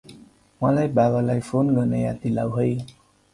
मलाई 0.61 0.87
बाबालाई 0.99 1.43
फोन 1.49 1.69
गर्न 1.75 2.01
याद 2.01 2.19
दिलाउ 2.25 2.57
है। 2.57 2.67